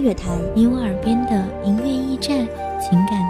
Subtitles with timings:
[0.00, 2.38] 乐坛，你我耳边的音乐驿站，
[2.80, 3.29] 情感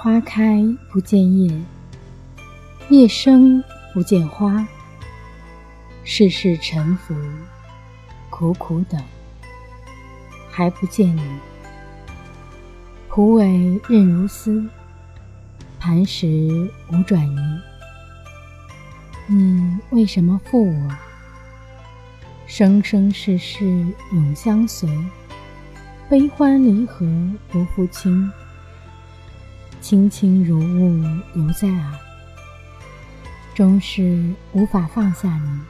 [0.00, 1.52] 花开不见叶，
[2.88, 3.60] 叶生
[3.92, 4.64] 不见花。
[6.04, 7.16] 世事沉浮，
[8.30, 9.02] 苦苦等，
[10.52, 11.20] 还不见你。
[13.08, 14.64] 蒲苇韧如丝，
[15.80, 17.36] 磐石无转移。
[19.26, 20.96] 你为什么负我？
[22.46, 23.64] 生生世世
[24.12, 24.88] 永相随，
[26.08, 27.04] 悲欢离合
[27.50, 28.30] 不负卿。
[29.88, 31.02] 轻轻如雾
[31.34, 31.98] 犹在耳，
[33.54, 35.60] 终是无法放下你。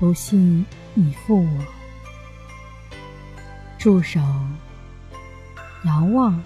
[0.00, 1.64] 不信你负我，
[3.78, 4.18] 驻手
[5.84, 6.42] 遥望，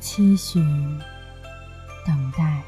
[0.00, 0.60] 期许
[2.06, 2.62] 等待。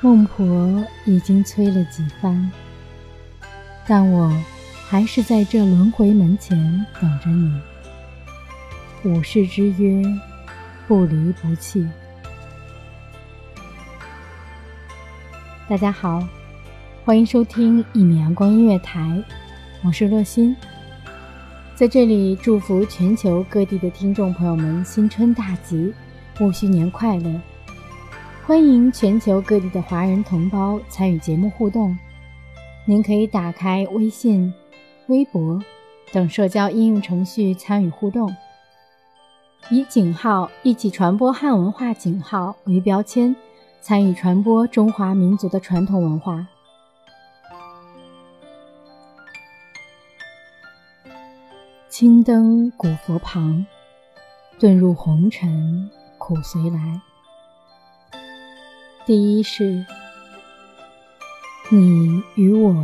[0.00, 2.50] 孟婆已经催了几番，
[3.86, 4.34] 但我
[4.88, 7.60] 还是在这轮回门前等着你。
[9.04, 10.02] 五世之约。
[10.86, 11.86] 不离不弃。
[15.66, 16.22] 大家好，
[17.04, 19.22] 欢迎收听一米阳光音乐台，
[19.82, 20.54] 我是乐心。
[21.74, 25.92] 在这里祝福全球各地的听众朋友们新春大吉，
[26.38, 27.40] 戊戌年快乐！
[28.46, 31.96] 欢迎全球各地的华人同胞参与节目互动。
[32.84, 34.52] 您可以打开微信、
[35.06, 35.58] 微博
[36.12, 38.30] 等社交应用程序参与互动。
[39.70, 43.34] 以井号“一起传播汉文化”井号为标签，
[43.80, 46.46] 参与传播中华民族的传统文化。
[51.88, 53.64] 青灯古佛旁，
[54.60, 57.00] 遁入红尘苦随来。
[59.06, 59.86] 第一是，
[61.70, 62.74] 你与我，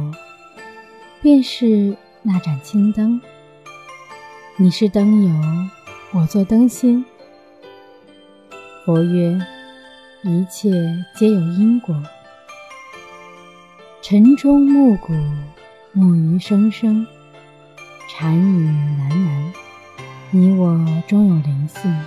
[1.20, 3.20] 便是那盏青灯。
[4.56, 5.79] 你是灯油。
[6.12, 7.04] 我做灯芯。
[8.84, 9.40] 佛曰：
[10.24, 10.68] 一切
[11.14, 12.02] 皆有因果。
[14.02, 15.12] 晨钟暮鼓，
[15.92, 17.06] 木鱼声声，
[18.08, 18.68] 禅语
[18.98, 19.52] 喃喃，
[20.32, 20.76] 你我
[21.06, 22.04] 终有灵性，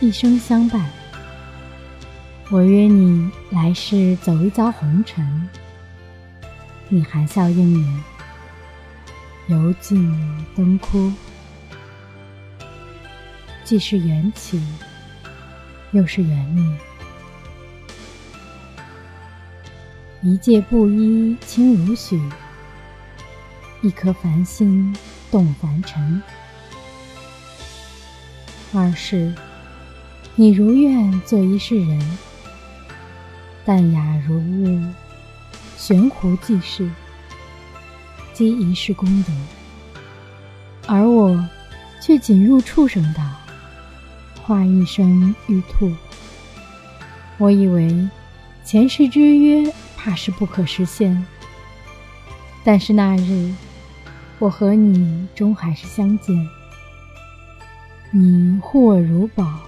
[0.00, 0.84] 一生相伴。
[2.50, 5.48] 我约你来世走一遭红尘，
[6.90, 8.04] 你含笑应允，
[9.46, 11.10] 油尽灯枯。
[13.66, 14.62] 既是缘起，
[15.90, 16.64] 又是缘灭。
[20.22, 22.22] 一介布衣轻如许，
[23.82, 24.96] 一颗凡心
[25.32, 26.22] 动凡尘。
[28.72, 29.34] 二是，
[30.36, 32.18] 你如愿做一世人，
[33.64, 34.80] 淡雅如雾，
[35.76, 36.88] 悬壶济世，
[38.32, 39.32] 积一世功德。
[40.86, 41.44] 而我，
[42.00, 43.24] 却仅入畜生道。
[44.46, 45.92] 化一生玉兔。
[47.36, 48.08] 我以为
[48.64, 51.26] 前世之约怕是不可实现，
[52.62, 53.52] 但是那日
[54.38, 56.48] 我和你终还是相见。
[58.12, 59.58] 你护我如宝，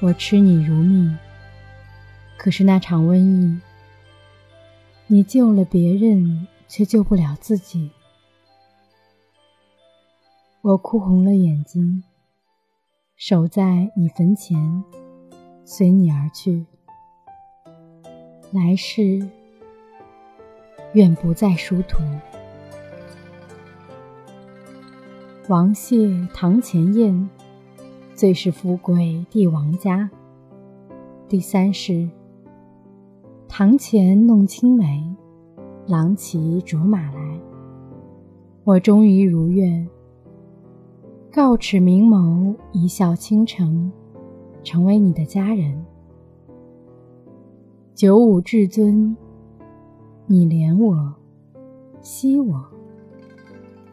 [0.00, 1.14] 我吃你如命。
[2.38, 3.60] 可是那场瘟疫，
[5.08, 7.90] 你救了别人，却救不了自己。
[10.62, 12.02] 我哭红了眼睛，
[13.18, 14.84] 守在你坟前，
[15.64, 16.66] 随你而去。
[18.52, 19.26] 来世，
[20.92, 22.02] 愿不再殊途。
[25.48, 27.26] 王谢堂前燕，
[28.14, 30.10] 最是富贵帝王家。
[31.26, 32.06] 第三世，
[33.48, 35.02] 堂前弄青梅，
[35.86, 37.40] 郎骑竹马来。
[38.64, 39.88] 我终于如愿。
[41.36, 43.92] 告齿明眸，一笑倾城，
[44.64, 45.84] 成为你的家人。
[47.94, 49.14] 九五至尊，
[50.24, 51.12] 你怜我，
[52.00, 52.64] 惜我，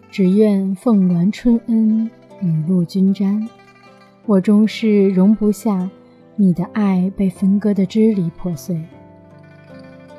[0.09, 2.09] 只愿凤鸾春恩，
[2.39, 3.45] 雨露均沾。
[4.25, 5.89] 我终是容不下
[6.37, 8.81] 你的爱被分割的支离破碎。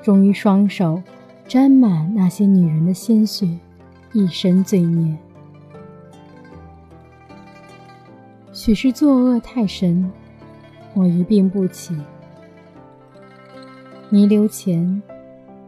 [0.02, 1.02] 终于双手
[1.48, 3.48] 沾满那些女人的鲜血，
[4.12, 5.16] 一身罪孽。
[8.54, 10.08] 许是作恶太深，
[10.94, 11.92] 我一病不起。
[14.08, 15.02] 弥留前，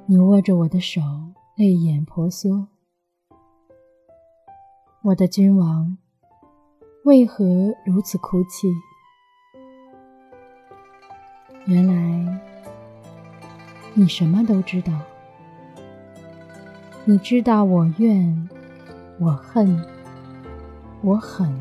[0.06, 1.00] 你握着我的手，
[1.56, 2.68] 泪眼婆娑。
[5.02, 5.98] 我的君王，
[7.04, 8.68] 为何如此哭泣？
[11.64, 12.40] 原来，
[13.94, 14.92] 你什么都知道。
[17.04, 18.48] 你知道我怨，
[19.18, 19.84] 我恨，
[21.02, 21.52] 我狠。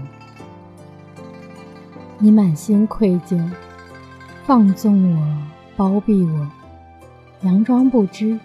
[2.18, 3.52] 你满心愧疚，
[4.46, 5.38] 放纵我，
[5.76, 6.48] 包庇我，
[7.44, 8.40] 佯装不知。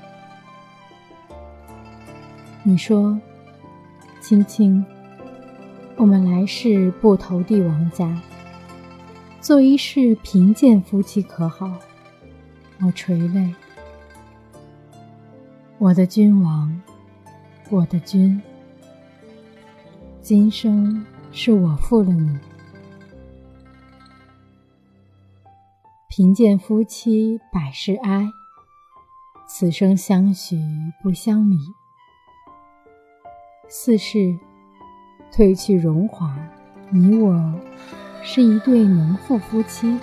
[2.64, 3.18] 你说
[4.20, 4.84] ：“青青，
[5.96, 8.20] 我们来世不投帝王家，
[9.40, 11.72] 做一世贫贱夫妻可好？”
[12.82, 13.54] 我垂泪。
[15.78, 16.78] 我的君王，
[17.70, 18.42] 我的君，
[20.20, 22.38] 今生是我负了你。
[26.12, 28.32] 贫贱夫妻百事哀，
[29.46, 30.58] 此生相许
[31.00, 31.56] 不相离。
[33.68, 34.36] 四世
[35.32, 36.36] 褪去荣华，
[36.88, 37.54] 你我
[38.24, 40.00] 是一对农妇夫妻，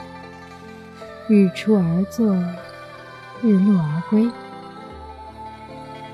[1.28, 2.34] 日出而作，
[3.44, 4.32] 日落而归。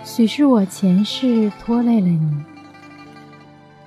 [0.03, 2.43] 许是我前世拖累了你，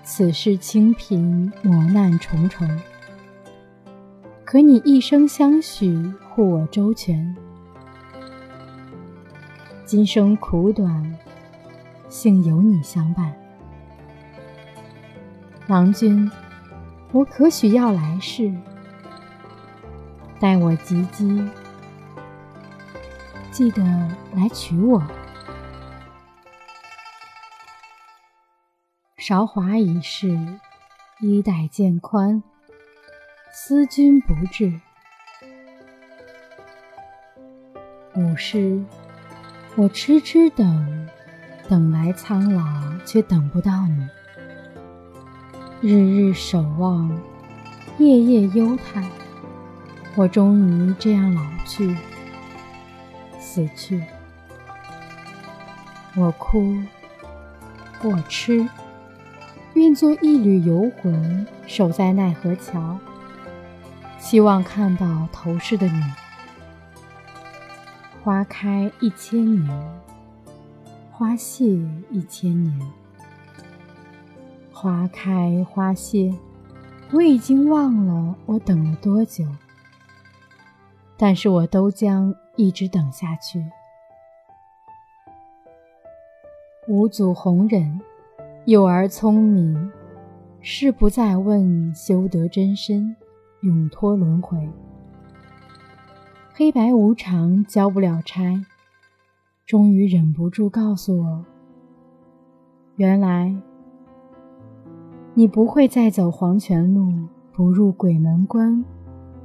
[0.05, 2.65] 此世清贫磨难重重。
[4.47, 7.37] 可你一生相许，护我周全。
[9.85, 11.19] 今生苦短，
[12.09, 13.35] 幸有你相伴。
[15.67, 16.31] 郎君，
[17.11, 18.55] 我可许要来世，
[20.39, 21.51] 待我及笄，
[23.51, 23.83] 记得
[24.33, 25.03] 来娶我。
[29.17, 30.39] 韶华已逝，
[31.19, 32.45] 衣带渐宽。
[33.59, 34.71] 思君不至，
[38.15, 38.85] 五世，
[39.77, 41.09] 我痴痴等，
[41.67, 42.63] 等来苍老，
[43.07, 44.07] 却等不到你。
[45.81, 47.11] 日日守望，
[47.97, 49.03] 夜夜忧叹，
[50.17, 51.97] 我终于这样老去，
[53.41, 54.05] 死去。
[56.15, 56.77] 我哭，
[58.03, 58.69] 我痴，
[59.73, 62.99] 愿做一缕游魂，守在奈何桥。
[64.19, 66.03] 希望看到头饰的你。
[68.23, 70.01] 花开一千年，
[71.13, 71.65] 花谢
[72.11, 72.81] 一千年。
[74.73, 76.35] 花开花谢，
[77.13, 79.45] 我已经忘了我等了多久，
[81.17, 83.65] 但是我都将一直等下去。
[86.89, 88.01] 五祖弘忍，
[88.65, 89.91] 幼儿聪明，
[90.61, 93.17] 事不再问，修得真身。
[93.67, 94.71] 永脱轮回，
[96.55, 98.65] 黑白无常，交不了差。
[99.67, 101.45] 终于忍不住告诉我
[102.95, 103.53] ：“原来
[105.35, 107.13] 你不会再走黄泉路，
[107.53, 108.85] 不入鬼门关，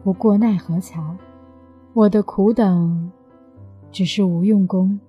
[0.03, 1.15] 不过奈何桥。
[1.93, 3.11] 我的苦等，
[3.91, 4.99] 只是无用功。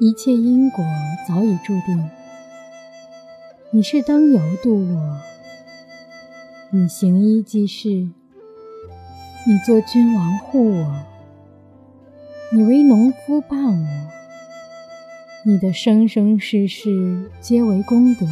[0.00, 0.84] 一切因果
[1.26, 2.10] 早已注定。
[3.72, 5.18] 你是灯油渡我。”
[6.76, 8.10] 你行医济世，你
[9.64, 10.92] 做君王护我，
[12.52, 13.86] 你为农夫伴我，
[15.46, 18.26] 你的生生世世皆为功德。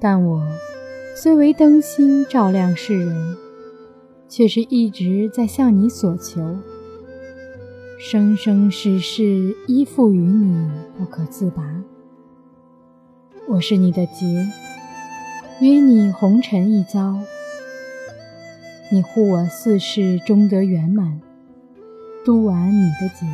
[0.00, 0.44] 但我
[1.14, 3.36] 虽为灯芯照亮世人，
[4.28, 6.58] 却是一直在向你所求，
[7.96, 11.62] 生生世世依附于你不可自拔。
[13.46, 14.48] 我是你的劫，
[15.60, 17.18] 约你红尘一遭，
[18.90, 21.20] 你护我四世终得圆满，
[22.24, 23.26] 渡完你的劫，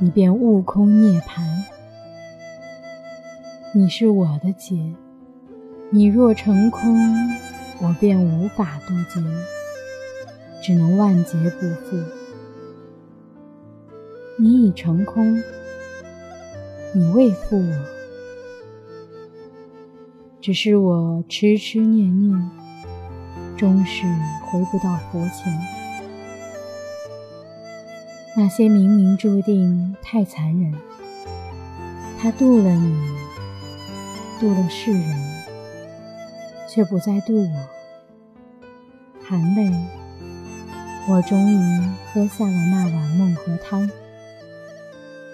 [0.00, 1.42] 你便悟空涅槃。
[3.72, 4.92] 你是我的劫。
[5.90, 6.98] 你若成空，
[7.80, 9.24] 我便无法渡劫，
[10.60, 11.96] 只能万劫不复。
[14.40, 15.40] 你已成空，
[16.92, 17.99] 你未负我，
[20.40, 22.50] 只是我痴痴念念，
[23.56, 24.06] 终是
[24.46, 25.58] 回不到佛前。
[28.36, 30.72] 那些冥冥注定太残忍，
[32.18, 32.96] 他渡了你，
[34.38, 35.30] 渡了世人。
[36.72, 37.50] 却不再渡我，
[39.24, 39.68] 含泪，
[41.08, 43.90] 我终于喝下了那碗孟婆汤，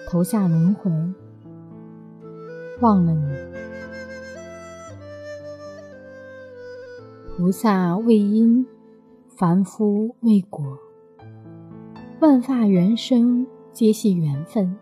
[0.09, 0.89] 投下轮回，
[2.81, 3.56] 忘了你。
[7.37, 8.65] 菩萨为因，
[9.27, 10.75] 凡夫为果，
[12.19, 14.75] 万法缘生皆系缘分，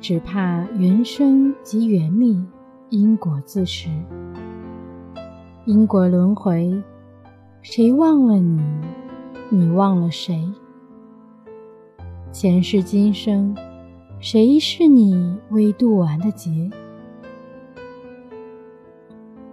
[0.00, 2.40] 只怕缘生即缘灭，
[2.88, 3.88] 因果自食。
[5.64, 6.80] 因果轮回，
[7.62, 8.62] 谁忘了你？
[9.50, 10.48] 你忘了谁？
[12.30, 13.56] 前世今生，
[14.20, 16.70] 谁是你未渡完的劫？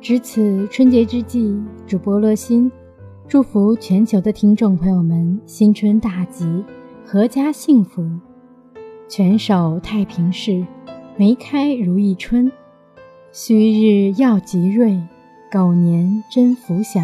[0.01, 1.55] 值此春节之际，
[1.86, 2.72] 主播乐心
[3.27, 6.43] 祝福全球的听众朋友们新春大吉，
[7.08, 8.03] 阖家幸福，
[9.08, 10.65] 全守太平事，
[11.17, 12.51] 梅开如意春，
[13.31, 15.00] 须日耀吉瑞。
[15.51, 17.03] 狗年真福祥。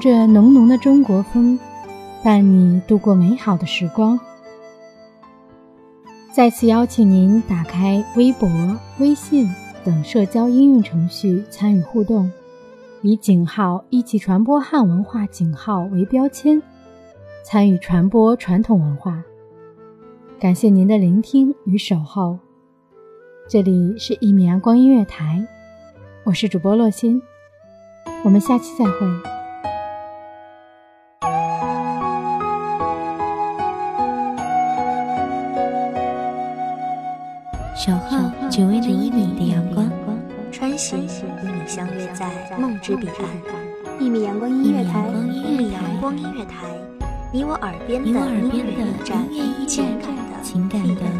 [0.00, 1.58] 希望这浓浓的中国风
[2.24, 4.18] 伴你度过美好的时光。
[6.32, 8.48] 再次邀请您打开微博、
[8.98, 9.46] 微信
[9.84, 12.30] 等社交应用程序参与互动，
[13.02, 16.62] 以井号一起传播汉文化井号为标签，
[17.44, 19.22] 参与传播传统文化。
[20.38, 22.38] 感谢您的聆听与守候。
[23.48, 25.46] 这里是一米阳光音乐台，
[26.24, 27.20] 我是主播洛心，
[28.24, 29.39] 我们下期再会。
[37.76, 38.18] 守候
[38.50, 39.90] 只为那一米的阳光，
[40.52, 43.16] 穿行与你相约在梦之彼岸。
[43.98, 46.66] 一米阳光音乐台，一米阳光音乐台，
[47.32, 48.84] 你我耳边的音乐
[49.30, 49.86] 驿站，
[50.42, 51.19] 情感的避风